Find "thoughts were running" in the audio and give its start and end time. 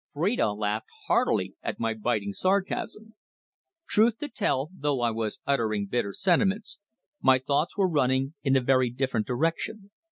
7.37-8.33